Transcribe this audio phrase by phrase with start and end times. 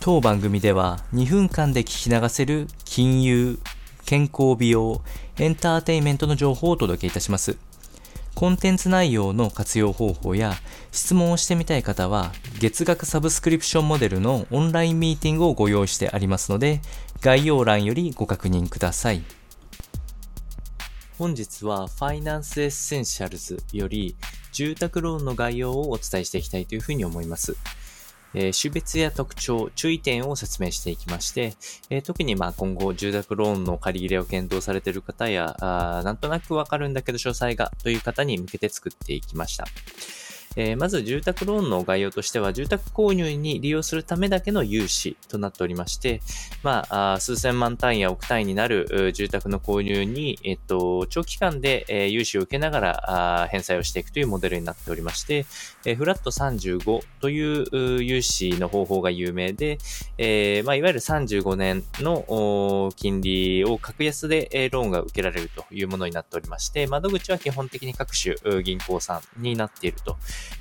[0.00, 3.58] 当番組では2分間で聞き流せる金融、
[4.06, 5.02] 健康美容、
[5.38, 7.58] エンターテインメントの情報をお届けいたします。
[8.36, 10.54] コンテンツ内容の活用方法や
[10.92, 12.30] 質問をしてみたい方は
[12.60, 16.80] 月額サブスクリプションモデルのオンラインミーティングをご用意してありますので
[17.20, 19.24] 概要欄よりご確認ください。
[21.18, 24.14] 本日は Finance Essentials より
[24.52, 27.56] 住宅ローンの概要をお伝えしていきたいというふうに思います。
[28.34, 31.54] え、種別や特徴、注意点を説明していきまして、
[32.02, 39.66] 特にまあ今後住宅ローンの借り入れを検討されている方や、なんとなくわかるんだけど詳細がという方に向けて作っていきました。
[40.60, 46.20] えー、まず住宅ローンの概要としては、住宅購入に利用するためだけの融資となっておりまして、
[46.64, 55.46] まあ、数千万単位や億単位になる住宅の購入に、えっと、長期間で、えー、融資を受けながら返済をしていくというモデルになっておりまして、
[55.84, 59.78] えー、フラット35という融資の方法が有名で、
[60.18, 68.34] えーまあ、いわゆる35年の金利を格安で、ローンが受けられるというものになっておりまして、窓口は基本的に各種
[68.64, 70.16] 銀行さんになっていると。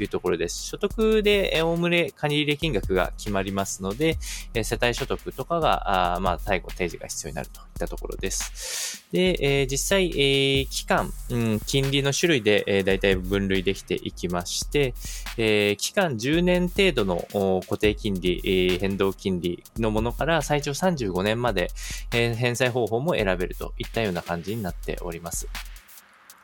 [0.00, 0.66] いうところです。
[0.66, 4.18] 所得で、おおむね借入れ金額が決まりますので、
[4.54, 9.04] え世帯所得とかが、あまあ、最後提示が必要になるといったところです。
[9.12, 14.94] で、え、実際、え、期間、うん、金利の種類で、えー、大体分類できていきまして、
[15.36, 21.70] え、期間10年程度の固定金利、え、変動金利のものから最長35年まで、
[22.12, 25.48] え、返済方法も選べるといったような感じになっております。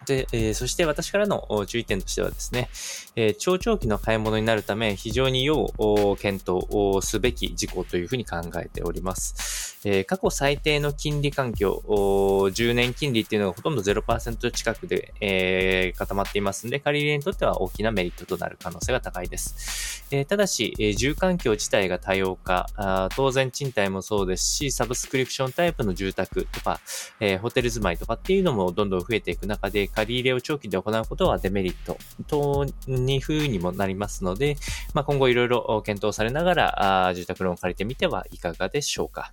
[0.06, 2.68] で、えー、そして私からの注意点としてはですね、
[3.16, 5.66] えー、長長期の買い物になるため非常に要
[6.20, 9.78] 検討すべき事項というふうに考えております。
[9.84, 19.95] えー、過去最低の金利環境、10年金利っていうのがほとんど0%近くで、えー、固まっていますので、借り入れにとっては大きなメリットとなる可能性が高いです。
[20.12, 26.80] え、ただし、え、住環境自体が多様化あ、当然賃貸もそうですし、サブスクリプションタイプの住宅とか、
[27.18, 31.98] え、ホテル住まいとかっていうのもどんどん増えていく中で、借り入れを長期で行うことはデメリット
[32.28, 34.56] 等に風にもなりますので、
[34.94, 39.32] まあ、今後いろいろ検討されながら、あ住宅ローンを借りてみてはいかがでしょうか。